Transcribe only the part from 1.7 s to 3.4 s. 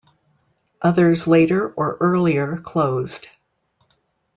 or earlier closed.